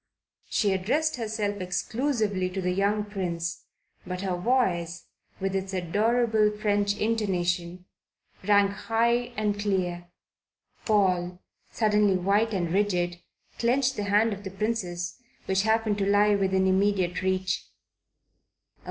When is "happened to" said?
15.61-16.07